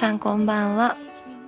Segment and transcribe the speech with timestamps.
[0.00, 0.96] さんこんばんは。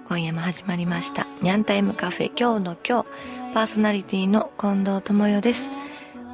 [0.07, 1.27] 今夜も始まりました。
[1.41, 3.09] ニャンタイムカフェ今日の今日。
[3.55, 5.71] パーソナリティの近藤智代です。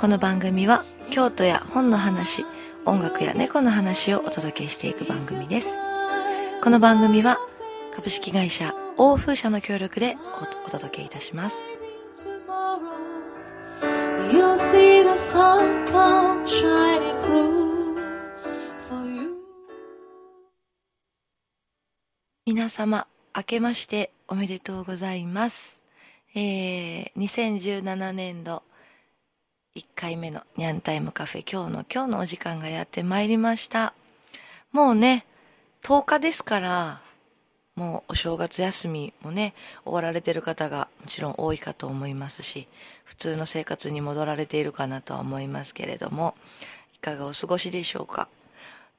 [0.01, 2.45] この番組は京都や本の話
[2.85, 5.79] 音楽や猫の話をお届けしていく番組です。
[6.61, 7.39] この番組は
[7.95, 10.17] 株式会社欧風社の協力で
[10.67, 11.78] お届けいたします。
[22.59, 25.81] 皆様明けましておめでとうございます。
[26.35, 28.65] えー、2017年度
[29.77, 33.95] 1回目のニャンタイムカフェ今日の今日のお時間がやってまいりました。
[34.73, 35.25] もうね、
[35.85, 37.01] 10日ですから、
[37.77, 42.67] もうお正月休みもね、終わられてる方がもちろん多いかと思いますし、
[43.05, 46.35] 普通の生活に戻られているかなとは思いますけれども、
[46.97, 48.29] いかがお過ごしでしょうか。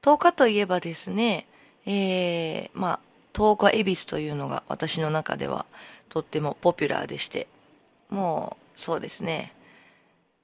[0.00, 1.46] 10日といえばですね、
[1.84, 5.66] えー、まあ、10日恵比寿というのが私の中では
[6.08, 7.46] とってもポピュラーでして、
[8.08, 9.52] もうそうですね、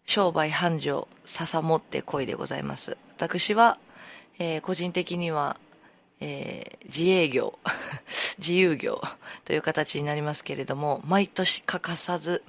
[0.04, 2.96] 商売繁盛、笹持って恋でございます。
[3.16, 3.78] 私は、
[4.38, 5.56] えー、個人的には、
[6.20, 7.58] えー、自営業、
[8.38, 9.02] 自由業
[9.44, 12.44] という形になりますけれども、毎年欠かさず、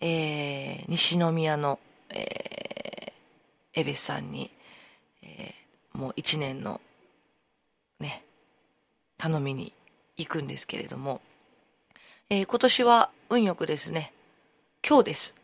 [0.00, 4.50] えー、西宮の、えー、エベさんに、
[5.22, 6.80] えー、もう一年の、
[9.18, 9.72] 頼みに
[10.16, 11.20] 行くんですけれども、
[12.30, 14.12] えー、今年は運よくですね、
[14.88, 15.34] 今日です。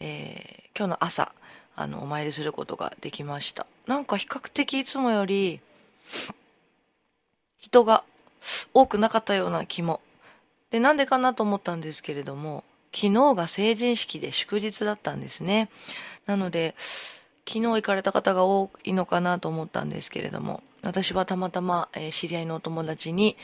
[0.00, 1.32] えー、今日の朝、
[1.74, 3.66] あの、お参りすることができました。
[3.86, 5.60] なんか比較的いつもより、
[7.58, 8.04] 人が
[8.72, 10.00] 多くなかったような気も。
[10.70, 12.62] で、なんでかなと思ったんですけれども、
[12.94, 15.70] 昨日が成人式で祝日だったんですね。
[16.26, 16.76] なので、
[17.48, 23.36] 昨日行かれた方が多いのかなと思ったんですけれども、私はたまたま、えー、知り合いのお友達に、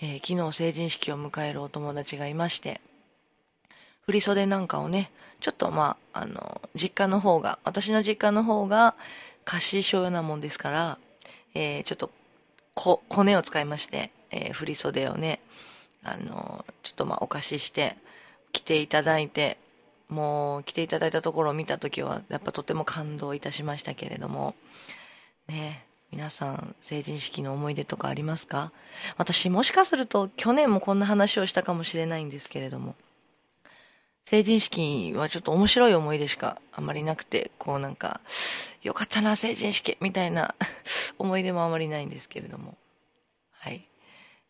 [0.00, 2.80] えー、昨日成人式を迎えるお友達がいまして、
[4.06, 5.10] 振袖なんかをね、
[5.40, 8.94] ちょっとまあ、あの、実家の方が、私の実家の方が
[9.44, 10.98] 貸し所なもんですから、
[11.54, 12.10] えー、ちょっと、
[12.74, 15.40] こ、骨を使いまして、えー、振袖をね、
[16.02, 17.96] あの、ちょっとまあお貸しして、
[18.52, 19.56] 来ていただいて、
[20.08, 24.54] もう来ていただいたところを見た時は、やっぱとても感動いたしましたけれども、
[25.48, 28.70] ね、皆さん成人式の思い出とかありますか？
[29.16, 32.94] 私もしかすると去年もこんな話をしたかもしれないんですけれども。
[34.24, 38.20] 成人式はちょっと面白い思い出しかあんまりなくてこうなんか
[38.82, 40.54] よかったな成人式みたいな
[41.18, 42.76] 思い出もあまりないんですけれども。
[43.52, 43.88] はい。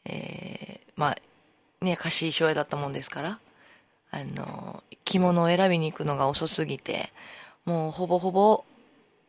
[0.04, 3.38] えー、まあね貸し衣装屋だったもんですから
[4.10, 7.12] あの着物を選びに行くのが遅すぎて
[7.64, 8.64] もうほぼほぼ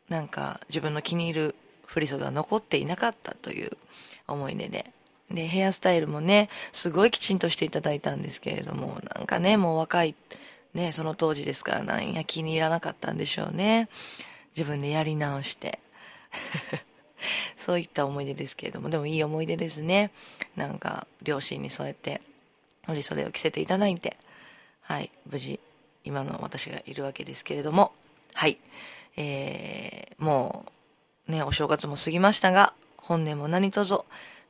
[0.09, 1.55] なんか自分の気に入る
[1.99, 3.77] 振袖は残っていなかったという
[4.27, 4.91] 思い出で。
[5.31, 10.15] で、ヘアスタイルもね、すごいきちんとしていただいたんですけれども、なんかね、もう若い、
[10.73, 13.89] ね、その当時ですから、なんや気に入らなかったんでしょうね。
[14.55, 15.79] 自分でやり直して。
[17.55, 20.11] そういった思い出ですけれども、でもいい思い出ですね。
[20.55, 22.21] なんか、両親にそうやって、
[22.85, 24.17] 振り袖を着せていただいて、
[24.81, 25.59] はい、無事、
[26.03, 27.93] 今の私がいるわけですけれども、
[28.33, 28.57] はい、
[29.15, 30.71] えー、もう、
[31.28, 34.00] ね、お正月も過ぎましたが、本年も何卒、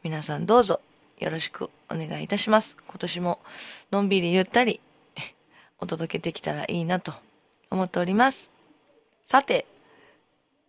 [0.02, 0.82] 皆さんどうぞ
[1.20, 2.78] よろしくお願いいたします。
[2.88, 3.40] 今年も
[3.92, 4.82] のんびりゆったり
[5.80, 7.14] お届けできたらいいなと
[7.70, 8.50] 思っております。
[9.24, 9.68] さて、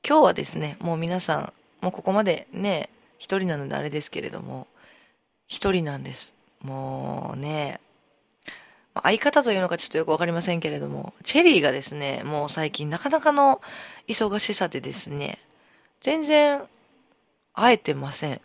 [0.06, 4.66] 今日はですね、もう皆さん、もうここまでね、一人なのであれですけれども、
[5.48, 6.34] 一人なんです。
[6.60, 7.81] もうね、
[9.03, 13.62] 相方というのかちょっとよくわかりませんけれども、チェリーがですね、もう最近なかなかの
[14.06, 15.38] 忙しさでですね、
[16.04, 16.62] 全然
[17.54, 18.41] 会えてません。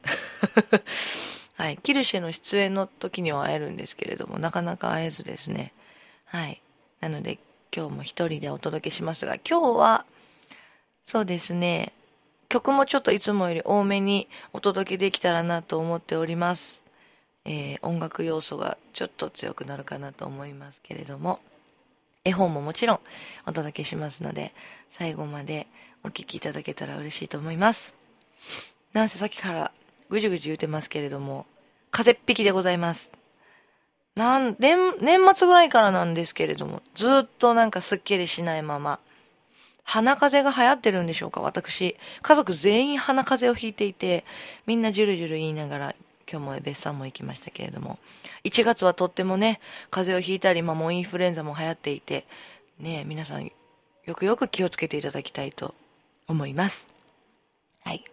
[1.55, 1.77] はい。
[1.77, 5.73] キルシェの出演の時には会えるんですけれども、なかなか会えずですね。
[6.23, 6.61] はい。
[7.01, 7.37] なので、
[7.75, 10.05] 今日も一人でお届けしますが、今日は、
[11.03, 11.91] そうですね、
[12.47, 16.81] 曲もちょっといつもより多めにお届けできたらなと思っております。
[17.43, 21.41] えー、音楽要素がちょっと強くなるかなと思いますけれども、
[22.25, 22.99] 絵本ももちろん
[23.45, 24.53] お届けしますので、
[24.89, 25.67] 最後まで
[26.03, 27.95] お聞きいただけたら嬉しいと思います。
[28.93, 29.71] なんせさっきから
[30.09, 31.45] ぐじゅぐじゅ言うてますけれども、
[31.91, 33.11] 風邪っ引きでございます。
[34.15, 38.99] なん、年、年末ぐらいからなんですけれども、ずっとなんかすっきりしないまま、
[39.83, 44.25] 鼻風邪が流行ってるんでしょうか私、家族全員鼻風邪をひいていて、
[44.65, 45.95] みんなジュルジュル言いながら、
[46.31, 47.97] 今日も別さんも行きましたけれども、
[48.43, 49.59] 1月はとってもね、
[49.89, 52.25] 風邪をひいたり、まもうインフルエンザも流行っていて、
[52.79, 53.51] ね、皆さん
[54.05, 55.73] よくよく気をつけていただきたいと
[56.27, 56.89] 思います。
[57.83, 58.03] はい。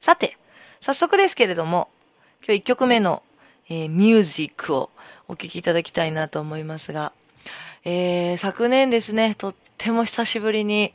[0.00, 0.36] さて、
[0.80, 1.88] 早速ですけれども、
[2.46, 3.22] 今日1曲目の、
[3.68, 4.90] えー、ミュージックを
[5.28, 7.12] お聴きいただきたいなと思いますが、
[7.84, 10.92] えー、昨年ですね、とっても久しぶりに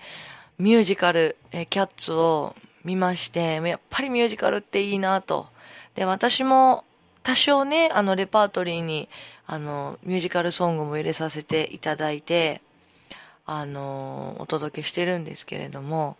[0.57, 5.47] ミュージカル、えー、キャッツを見まして、やっぱりミュージカルっていいなと。
[5.99, 6.85] で、私も
[7.23, 9.09] 多少ね、あの、レパートリーに、
[9.45, 12.61] あの、ミュージカルソングも入れさせていただいて、
[13.45, 16.15] あの、お届けしてるんですけれども、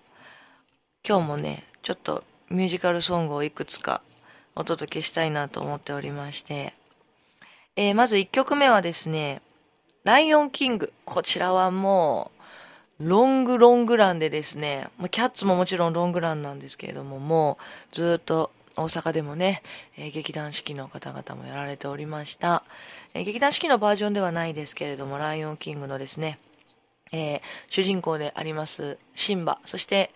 [1.07, 4.01] 今日もね、ちょっとミュージカルソングをいくつか
[4.53, 6.73] お届けしたいなと思っておりまして、
[7.77, 9.41] えー、まず1曲目はですね、
[10.03, 10.91] ライオンキング。
[11.05, 12.31] こちらはも
[12.99, 17.57] う、ロングロングランでですね、キャッツももちろんロングランなんですけれども、も
[17.93, 19.61] うずっと大阪でもね、
[19.97, 22.63] えー、劇団四季の方々もやられておりました、
[23.13, 26.39] えー、劇団四季のバージョンではないですけれども、ライオンキングのですね、
[27.11, 30.11] えー、主人公でありますシンバ、そして、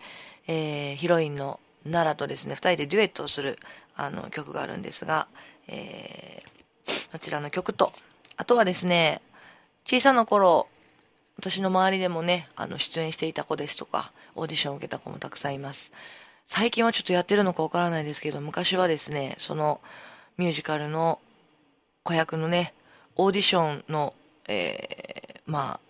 [0.46, 3.58] えヒロインのナラとですね、二人でデュエットをする
[3.96, 5.26] あの曲があるんですが、
[5.68, 6.42] え
[7.12, 7.92] そちらの曲と、
[8.36, 9.22] あとはですね、
[9.86, 10.68] 小さな頃、
[11.38, 15.92] 私の周りでもね、あの、出演していた子ですとか、オーディションを受けた子もたくさんいます。
[16.46, 19.80] 最近はちょっとやってるのかわからないですけど、昔はですね、その
[20.36, 21.18] ミュージカルの
[22.02, 22.74] 子役のね、
[23.16, 24.14] オーディションの、
[24.48, 25.80] えー、まあ、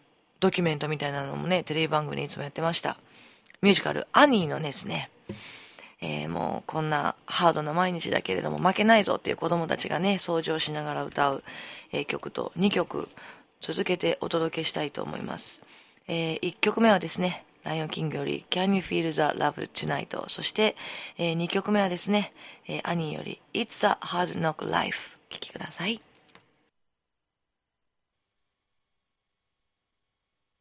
[0.40, 2.96] ドキュメントみたいなのもね、テレビ番組でいつもやってました。
[3.62, 5.10] ミュージカル、アニーのですね、
[6.00, 11.44] えー、もうこんなハードな毎日だけれども負けないぞっていう子供たちがね、掃除をしながら歌う、
[11.92, 13.08] えー、曲と2曲
[13.62, 15.62] 続けてお届けしたいと思います。
[16.06, 20.28] えー、1曲目はですね、ライオンキングより Can You Feel the Love Tonight?
[20.28, 20.76] そして、
[21.19, 22.32] えー、2曲目はですね、
[22.69, 26.00] えー、アニーより It's the Hard Knock Life 聴きください。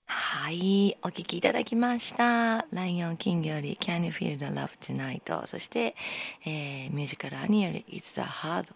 [0.05, 2.65] はい、お聴きいただきました。
[2.71, 5.95] ライオンキングより Can You Feel the Love Tonight そして、
[6.45, 8.73] えー、ミュージカルアニーより It's the Hard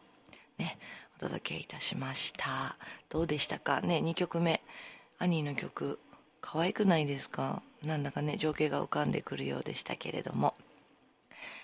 [0.57, 0.77] ね、
[1.17, 2.75] お届けいたしました。
[3.09, 3.81] どうでしたか？
[3.81, 4.61] ね、2曲目。
[5.19, 5.99] アニーの曲
[6.41, 7.61] 可愛くないですか？
[7.87, 10.53] なんだかね情景が浮かんでくるようでしたけれども。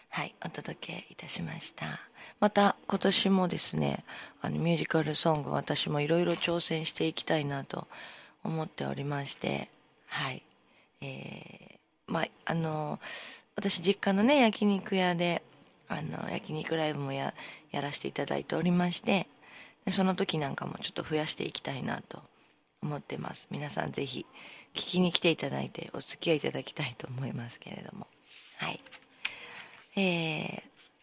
[0.09, 1.99] はいお届けいたしました。
[2.39, 4.03] また今年もですね
[4.41, 7.87] あのミュージカルソング私もいろいろ挑戦していきたいなと
[8.43, 9.69] 思っておりまして
[10.07, 10.43] はい
[11.01, 12.99] えー、まああの
[13.55, 15.41] 私実家のね焼肉屋で
[15.89, 17.33] あの焼肉ライブもや
[17.71, 19.27] やらせていただいておりまして
[19.89, 22.21] その時なんかもちょっと増やしていきたいなと
[22.81, 23.47] 思ってます。
[23.49, 24.25] 皆さんぜひ
[24.73, 28.07] 聞きに来ていただいてお付き合いいただきたいと思いますけれども。
[28.57, 28.79] はい。
[29.95, 30.61] えー、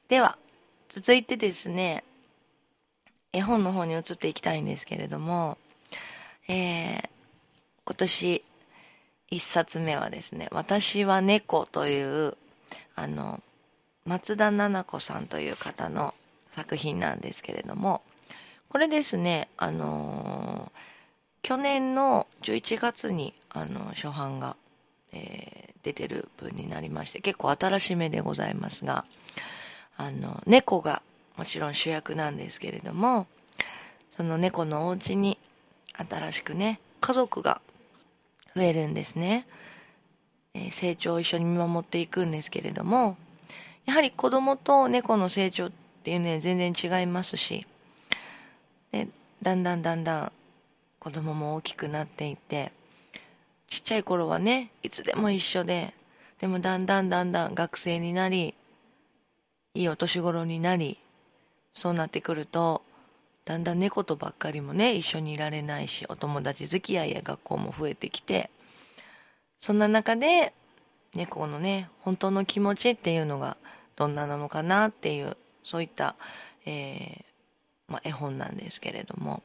[0.08, 0.36] では
[0.88, 2.02] 続いてですね
[3.32, 5.56] 絵本の方に移っていきたいんですけれども
[6.48, 7.08] えー、
[7.84, 8.42] 今年
[9.30, 12.36] 一冊目はですね「私は猫」という
[12.96, 13.40] あの
[14.04, 16.12] 松田奈々子さんという方の
[16.50, 18.02] 作品なんですけれども
[18.68, 20.80] これですねあのー
[21.42, 24.56] 去年の11月にあの初版が、
[25.12, 29.04] えー、出てる分になりまして結構新しめでございますが
[29.96, 31.02] あの猫が
[31.36, 33.26] もちろん主役なんですけれども
[34.10, 35.38] その猫のお家に
[35.96, 37.60] 新しくね家族が
[38.54, 39.46] 増えるんですね、
[40.54, 43.16] えー、成長を一緒に見守っていくんですけれども
[43.86, 45.70] やはり子供と猫の成長っ
[46.02, 47.66] ていうのは全然違いますし
[48.92, 49.08] で
[49.42, 50.32] だんだんだんだん
[51.00, 52.72] 子供も大きくなっていて
[53.66, 55.94] ちっちゃい頃はねいつでも一緒で
[56.40, 58.54] でもだんだんだんだん学生になり
[59.74, 60.98] いいお年頃になり
[61.72, 62.82] そうなってくると
[63.46, 68.50] だんだん猫とばっかりもね一緒にいられないしお友達付き合いや学校も増えてきて
[69.58, 70.52] そんな中で
[71.14, 73.56] 猫のね本当の気持ちっていうのが
[73.96, 76.14] どんななのかなっていうそういった、
[76.66, 77.24] えー
[77.88, 79.42] まあ、絵本なんですけれども。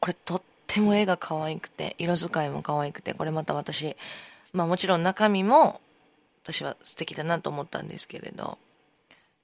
[0.00, 3.96] これとっても絵が可愛くて、色使いも可愛くて、これまた私、
[4.52, 5.80] まあもちろん中身も
[6.42, 8.58] 私は素敵だなと思ったんですけれど、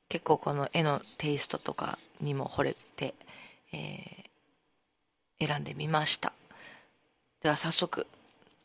[0.09, 3.15] 結構この絵のテイストとかにも惚れて、
[3.73, 6.33] えー、選んでみました。
[7.43, 8.07] では早速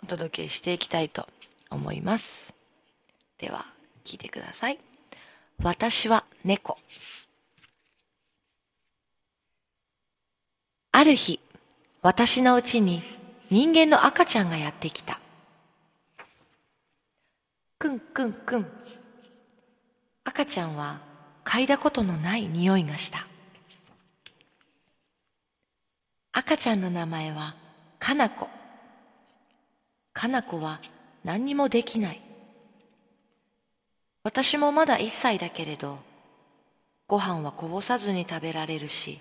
[0.03, 1.27] お届けしていきたいと
[1.69, 2.55] 思います。
[3.37, 3.65] では
[4.05, 4.79] 聞いてください。
[5.63, 6.77] 私は猫。
[10.91, 11.39] ある日、
[12.03, 13.03] 私のうちに
[13.51, 15.19] 人間の赤ちゃんがやってきた。
[17.77, 18.65] くんくんくん。
[20.23, 20.99] 赤ちゃんは
[21.45, 23.27] 嗅いだことのない匂いがした。
[26.31, 27.55] 赤ちゃんの名前は
[27.99, 28.49] かなこ。
[30.11, 30.81] かなこは
[31.23, 32.21] 何にもできない。
[34.23, 35.99] 私もまだ一歳だけれど、
[37.05, 39.19] ご飯はこぼさずに食べられるし、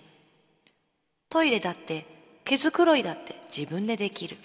[1.28, 2.19] トイレだって
[2.50, 4.36] 毛づくろいだって自分でできる。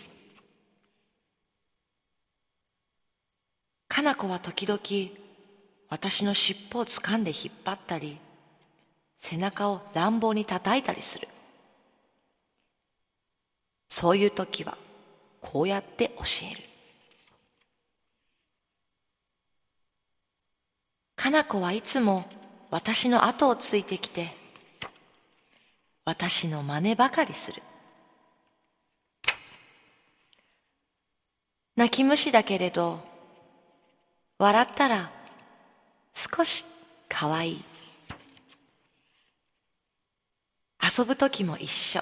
[3.88, 4.79] かな子は時々
[5.89, 8.19] 私の尻尾を掴んで引っ張ったり、
[9.17, 11.27] 背中を乱暴に叩いたりする。
[13.88, 14.77] そういう時は
[15.41, 16.62] こうやって教える。
[21.15, 22.25] かな子はいつも
[22.69, 24.29] 私の後をついてきて、
[26.05, 27.63] 私の真似ばかりする。
[31.75, 33.01] 泣き虫だけれど、
[34.38, 35.12] 笑ったら
[36.13, 36.63] 少し
[37.10, 37.63] かわいい。
[40.98, 42.01] 遊ぶ時も一緒。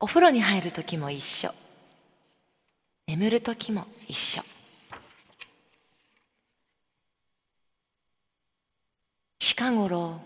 [0.00, 1.54] お風呂に入る時も一緒。
[3.06, 4.42] 眠る時も一緒。
[9.38, 10.20] 近頃、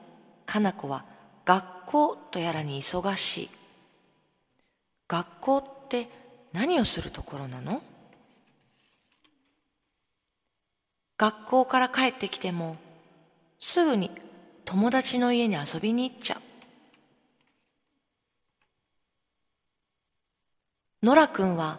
[0.47, 1.05] かな子は
[1.45, 3.51] 学校とやらに忙しい。
[5.07, 6.24] 学校って
[6.55, 7.83] 何をするところなの？
[11.19, 12.77] 学校から帰ってきても
[13.59, 14.11] すぐに
[14.65, 16.41] 友達の家に遊びに行っちゃう。
[21.03, 21.79] ノラ君は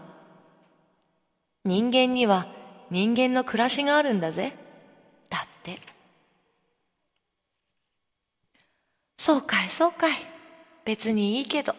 [1.64, 2.48] 人間には
[2.92, 4.54] 人間の暮らしがあるんだぜ。
[5.30, 5.80] だって。
[9.18, 10.18] そうかいそうかい。
[10.84, 11.74] 別にいいけど。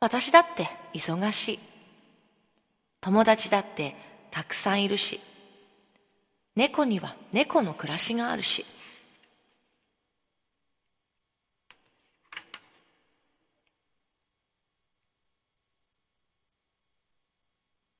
[0.00, 1.58] 私だって忙しい。
[3.00, 3.94] 友達だって
[4.30, 5.20] たくさんいるし。
[6.54, 8.64] 猫には猫の暮らしがあるし。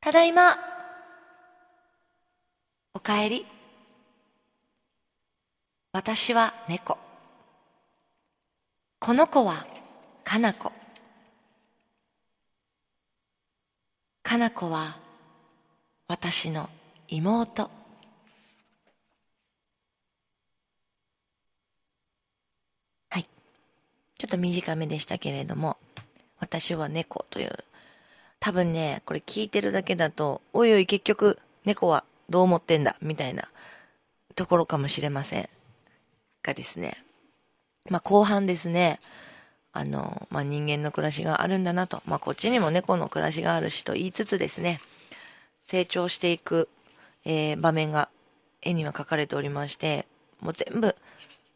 [0.01, 0.57] ただいま。
[2.95, 3.47] おかえり。
[5.93, 6.99] 私は猫。
[9.01, 9.67] この子は
[10.23, 10.76] かな子。
[14.27, 14.99] かな子は
[16.09, 16.69] 私の
[17.07, 17.71] 妹
[23.09, 23.23] はい。
[23.23, 23.31] ちょ
[24.27, 25.77] っと短めでしたけれども、
[26.41, 27.53] 私は猫という、
[28.41, 33.45] 多分ね、これ聞いてるだけだと、おいおい結局猫はどう思ってんだ、みたいな
[34.35, 35.49] ところかもしれません。
[36.43, 37.05] がですね、
[37.89, 38.99] まあ後半ですね、
[39.77, 44.81] あの、まあ人間の暮らしがあるんだなと、まあこっちにも猫の暮らしがあるしと言いつつですね、
[45.63, 46.69] 成長していく、
[47.27, 48.09] えー、場面が
[48.63, 50.07] 絵には描かれておりまして、
[50.41, 50.97] もう全部、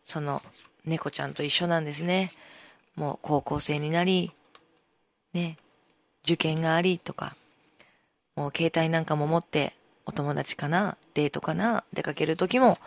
[0.05, 0.43] その、
[0.85, 2.33] 猫ちゃんと一緒なんですね。
[2.95, 4.33] もう高校生になり、
[5.33, 5.57] ね、
[6.25, 7.37] 受験がありとか、
[8.37, 9.73] もう携帯なんかも持って
[10.05, 12.79] お友達かな、デートかな、出かける時も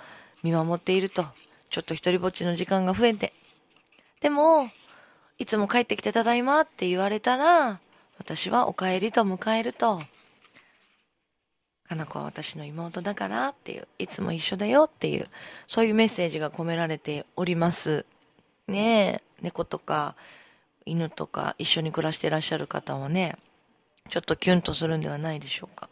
[0.43, 1.25] 見守っていると、
[1.69, 3.33] ちょっと一人ぼっちの時間が増えて。
[4.21, 4.69] でも、
[5.43, 7.81] いつも帰ってきてただいまって言われたら、
[8.17, 10.01] 私はお帰りと迎えると、
[11.89, 15.27] かな子は私の妹だからっていう、いつも一緒だよっていう、
[15.67, 18.05] そういうメッセージが込められております。
[18.69, 20.15] ねえ、猫とか
[20.85, 23.35] 犬とか一緒に暮らしていらっしゃる方はね、
[24.09, 25.89] ちょっとキュンとするんではないでしょうか。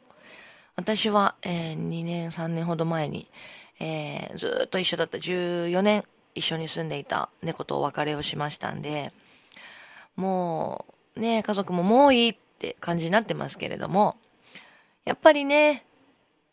[0.77, 3.27] 私は、えー、2年3年ほど前に、
[3.81, 6.05] えー、ずっと一緒だった14年
[6.35, 9.11] 一緒に住んでいた猫とお別れをしましたんで、
[10.15, 14.15] もうね、家族ももういいって感じになってますけれども、
[15.05, 15.85] やっぱりね、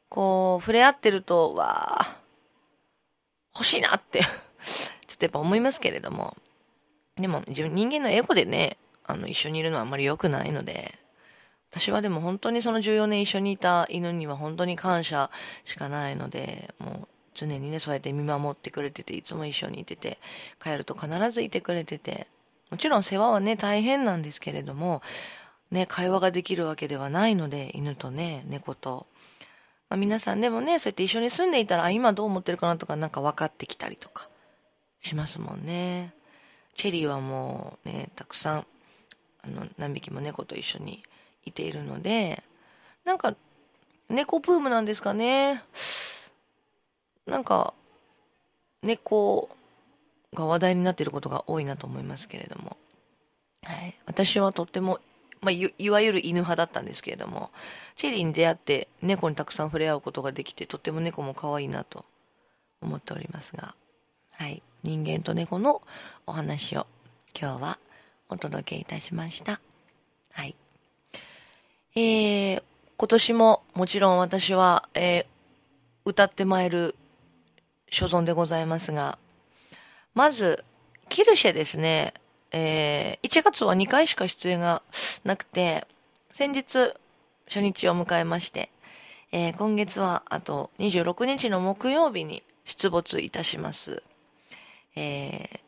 [0.08, 2.18] こう、触れ合ってると、わあ、
[3.54, 4.28] 欲しいなって ちょ
[5.14, 6.36] っとやっぱ思いますけれども、
[7.16, 10.98] でも人間のエゴでね、あの、一緒にいるのはあんまり良くないので、
[11.70, 15.30] 私はでも本当にその14年一緒にいた犬には本当に感謝
[15.64, 20.18] しかないので、もう常にね、そうやって見守ってくれてて、いつも一緒にいてて、
[20.62, 22.26] 帰ると必ずいてくれてて、
[22.70, 25.02] もちろん世話はね、大変なんですけれども、
[25.70, 29.06] ね、会話ができるわけではないので、犬とね、猫と。
[29.88, 34.28] まあ、皆さんでもね、そうやって一緒に住んでいたら、今どう思ってるかなとかなんか分かってきたりとか
[35.00, 36.12] しますもんね。
[36.74, 38.66] チェリーはもうね、たくさん、
[39.42, 41.02] あの、何匹も猫と一緒に
[41.44, 42.42] いているので、
[43.04, 43.34] なんか、
[44.08, 45.62] 猫ブームなんですかね。
[47.26, 47.74] なんか、
[48.82, 49.50] 猫
[50.34, 52.76] が話題になっていることが多いなと思いますけれども。
[53.64, 53.98] はい。
[54.06, 55.00] 私はとっても
[55.40, 57.50] まあ、いいわゆる犬派だったんですけれども、
[57.96, 62.04] チェリーに出会って猫にたくさん触れ合うことができて、とっても猫も可愛いなと
[62.80, 63.74] 思っておりますが、
[64.32, 64.62] はい。
[64.82, 65.82] 人間と猫の
[66.26, 66.86] お話を
[67.38, 67.78] 今日は
[68.28, 69.60] お届けいたしました。
[70.32, 70.54] はい。
[71.94, 72.62] えー、
[72.96, 75.26] 今年ももちろん私は、えー、
[76.04, 76.94] 歌ってまいる
[77.90, 79.18] 所存でございますが、
[80.18, 80.64] まず、
[81.08, 82.12] キルシェですね。
[82.50, 84.82] えー、1月は2回しか出演が
[85.22, 85.86] なくて、
[86.32, 86.92] 先日、
[87.46, 88.68] 初日を迎えまして、
[89.30, 94.02] えー、今月はあと26日の木曜日に出没いたします。
[94.96, 95.60] え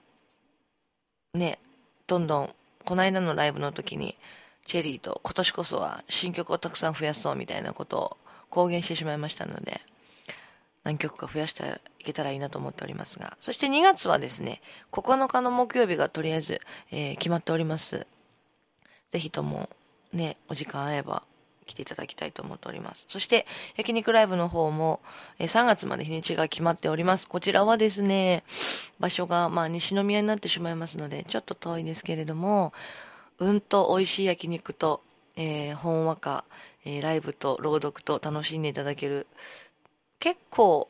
[1.36, 1.60] ー、ね、
[2.08, 2.54] どんどん、
[2.84, 4.16] この間のライブの時に、
[4.66, 8.16] チェリーと今年こそは新曲をたくさん増やそうみたいなことを
[8.48, 9.80] 公言してしまいましたので、
[10.84, 14.60] 何曲か増やしていけたらいいなと思っておりますが、そして2月はですね、
[14.92, 16.60] 9日の木曜日がとりあえず、
[16.90, 18.06] えー、決まっております。
[19.10, 19.68] ぜひとも
[20.12, 21.22] ね、お時間合えば
[21.66, 23.04] 来ていただきたいと思っております。
[23.08, 23.46] そして
[23.76, 25.00] 焼肉ライブの方も、
[25.38, 27.28] え、3月まで日にちが決まっております。
[27.28, 28.42] こちらはですね、
[28.98, 32.72] 場所がまあ西宮になってしまいますので、ちょっと遠いですけれども、
[33.38, 35.02] うんと美味しい焼肉と、
[35.36, 36.44] えー、本和歌、
[36.84, 39.26] えー、ライブと朗読と楽しんでいただける
[40.20, 40.88] 結構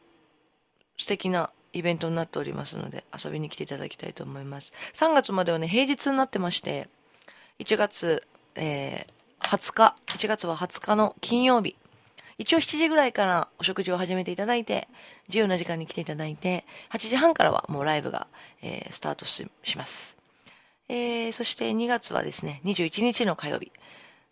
[0.98, 4.72] 素敵なイベントになっておりますので遊びに来ていただきたいと思います。
[4.92, 6.88] 3月まではね、平日になってまして、
[7.60, 11.76] 1月、えー、20日、1月は20日の金曜日、
[12.38, 14.88] 一応7時ぐらいからお食事を始めていただいて、
[15.28, 18.26] 自由な時間に来ていただいて、8時半からはもうライブが、
[18.62, 19.46] えー、スタートし
[19.76, 20.16] ます。
[20.88, 23.70] えー、そして2月はですね、21日の火曜日、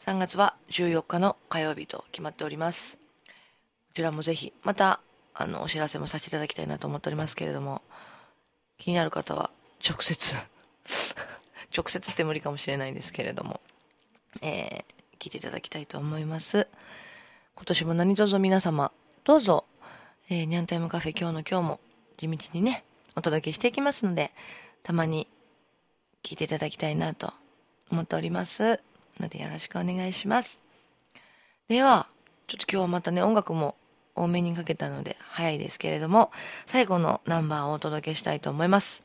[0.05, 2.99] 3月は14日の火曜日と決まっております。
[3.99, 5.01] ちらもぜひ、また、
[5.35, 7.83] あの、お知らせもさせていただきたいなと思っておりますけれども、
[8.79, 9.51] 気になる方は、
[9.85, 10.37] 直接
[11.77, 13.61] 直接って無理かもしれないんですけれども、
[14.41, 16.69] えー、聞いていただきたいと思います。
[17.57, 18.93] 今年も何卒皆様、
[19.25, 19.65] どうぞ、
[20.31, 21.81] えー、ニャンタイムカフェ今日の今日も
[22.19, 22.85] 地道にね、
[23.17, 24.31] お届けしていきますので、
[24.85, 25.27] たまに
[26.23, 27.33] 聞いていただきたいなと
[27.91, 28.81] 思っております。
[29.19, 30.63] のでよろしくお願いします。
[31.67, 32.07] では、
[32.47, 33.75] ちょっと今日はまたね、音楽も
[34.19, 36.31] 多めにかけたので早いですけれども、
[36.67, 39.03] 最後のナンバーをお届けしたいと思います。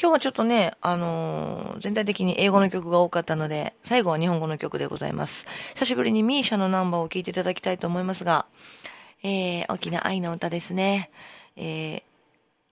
[0.00, 5.46] 今日はちょっとね、あのー、全体的に英語の曲が多かったので、最後は日本語の曲でございます。
[5.74, 8.46] 久しぶりにミーシャのナンバーを聴いていただきたいと思いますが、
[9.22, 11.10] えー、大きな愛の歌ですね。
[11.56, 12.02] えー、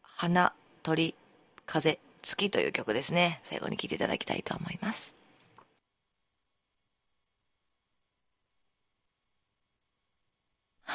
[0.03, 0.53] 花、
[0.83, 1.15] 鳥、
[1.67, 3.41] 風、月という曲ですね。
[3.43, 5.18] 最後に聴いていただきたいと思います。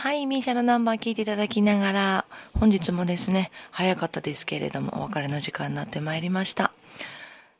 [0.03, 2.25] はい、ミーシャのナンバー聞いていただきながら、
[2.59, 6.73] 本日もですね、早かったですけれども、お別れの時間になってまいりました。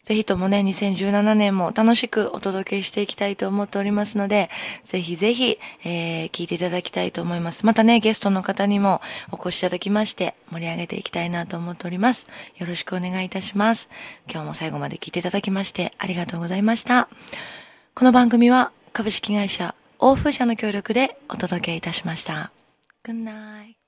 [0.03, 4.49] ぜひともね、2017年も楽しくお届けしていきたいと思っておりますので、
[4.83, 7.65] ぜひぜひ、えー、聞いていただきたいと思います。
[7.65, 8.99] またね、ゲストの方にも
[9.31, 12.27] お越しいただきまして、盛り上げていきたいなと思っております。
[12.57, 13.87] よろしくお願いいたします。
[14.29, 17.07] 今日も最後まで聞いていただきまして、ありがとうございました。
[17.95, 19.75] この番組は、株式会社
[20.05, 22.51] 欧風社の協力でお届けいたしました。
[23.05, 23.82] Good night.